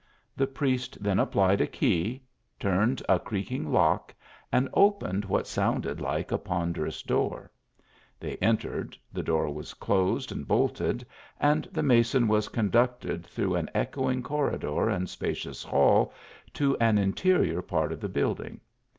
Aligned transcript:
The 0.35 0.47
priest 0.47 0.97
then 0.99 1.19
applied 1.19 1.61
a 1.61 1.67
key, 1.67 2.23
turned 2.59 3.03
a 3.07 3.19
creaking 3.19 3.71
lock 3.71 4.15
and 4.51 4.67
opened 4.73 5.25
what 5.25 5.45
sounded 5.45 6.01
like 6.01 6.31
a 6.31 6.39
ponderous 6.39 7.03
door. 7.03 7.51
They 8.19 8.35
entered, 8.37 8.97
the 9.13 9.21
door 9.21 9.53
was 9.53 9.75
closed 9.75 10.31
and 10.31 10.47
bolted, 10.47 11.05
and 11.39 11.65
the 11.71 11.83
mason 11.83 12.27
was 12.27 12.47
conducted 12.49 13.27
through 13.27 13.53
an 13.53 13.69
echoing 13.75 14.23
corridor 14.23 14.89
and 14.89 15.07
spacious 15.07 15.61
hall, 15.61 16.11
to 16.55 16.75
an 16.79 16.97
interior 16.97 17.61
part 17.61 17.91
of 17.91 18.01
the 18.01 18.09
building. 18.09 18.59